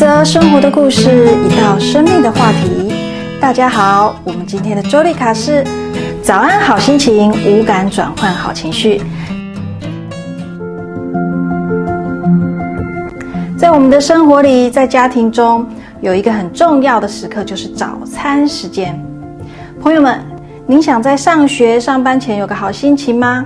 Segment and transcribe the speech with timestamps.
[0.00, 2.90] 则生活的故事，一道生命的话题。
[3.38, 5.62] 大家好，我们今天的周丽卡是
[6.22, 9.02] 早安好心情，无感转换好情绪。
[13.58, 15.68] 在我们的生活里，在家庭中，
[16.00, 18.98] 有一个很重要的时刻，就是早餐时间。
[19.82, 20.18] 朋友们，
[20.66, 23.44] 您想在上学、上班前有个好心情吗？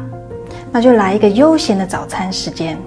[0.71, 2.79] 那就来一个悠闲的早餐时间。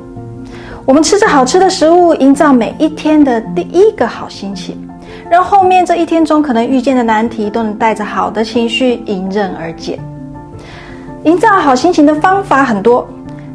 [0.88, 4.88] 我们吃着好吃的食物，营造每一天的第一个好心情，
[5.30, 10.00] 让后面这一天中可能遇见的难题都能带着好的情绪迎刃而解。
[11.26, 13.06] 营造好心情的方法很多，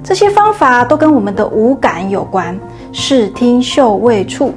[0.05, 2.55] 这些方法都跟我们的五感有关，
[2.93, 4.53] 视听嗅味触。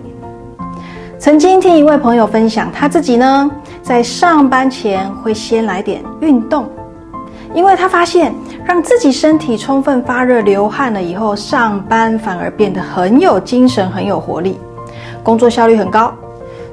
[1.18, 3.50] 曾经听一位朋友分享，他自己呢
[3.82, 6.66] 在上班前会先来点运动，
[7.56, 8.32] 因为他发现。
[8.68, 14.60] 让自己身体充分发热、流汗了以后，上班反而变得很有精神、很有活力，
[15.22, 16.12] 工作效率很高。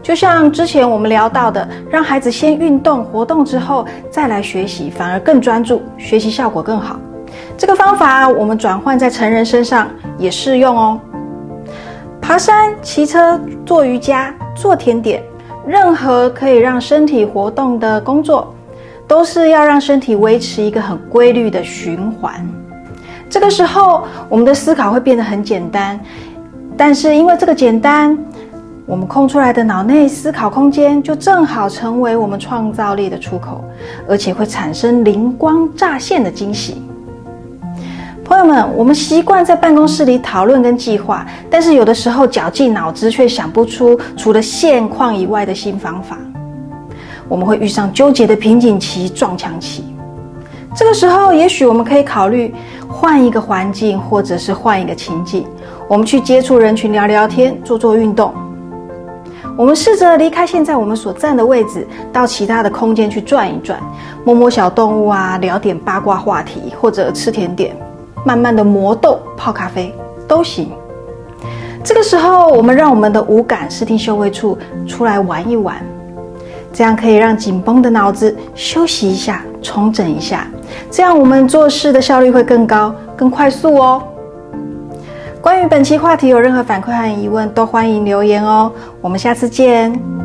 [0.02, 6.98] 就像之前我们聊到的，让孩子先运动活动之后再来学习，反而更专注，学习效果更好。
[7.58, 9.86] 这个方法我们转换在成人身上
[10.16, 10.98] 也适用哦。
[12.22, 15.22] 爬山、骑车、做瑜伽、做甜点，
[15.66, 18.54] 任何可以让身体活动的工作。
[19.06, 22.34] 都是要让身体维持一个很规律的循环。
[23.28, 25.98] 这个时候，我们的思考会变得很简单，
[26.76, 28.18] 但是因为这个简单，
[28.84, 33.64] 我们空出来的脑内思考空间就正好成为我们创造力的出口，
[34.08, 36.82] 而且会产生灵光乍现的惊喜。
[38.24, 46.18] 朋友们，我们习惯在办公室里讨论跟计划，但是有的时候绞尽脑汁却想不出除了现况以外的新方法。
[47.32, 49.82] 我们会遇上纠结的瓶颈期、撞墙期，
[50.76, 52.54] 这个时候，也许我们可以考虑
[52.86, 55.46] 换一个环境，或者是换一个情境，
[55.88, 58.34] 我们去接触人群聊聊天、做做运动。
[59.56, 63.80] 我们试着离开现在我们所站的位置，到其他的空间去转一转，
[64.26, 67.74] 摸摸小动物啊，聊点八卦话题，或者吃甜点，
[68.26, 69.90] 慢慢的磨豆、泡咖啡
[70.28, 70.70] 都行。
[71.82, 75.82] 这个时候，我们让我们的五感、视听、嗅味、处出来玩一玩。
[76.72, 80.46] 这样可以让紧绷的脑子休息一下，重整一下，
[80.90, 84.02] 这样我们做事的效率会更高、更快速哦。
[85.40, 88.70] 关于本期话题有任何反馈和疑问，都欢迎留言哦。
[89.00, 90.21] 我们下次见。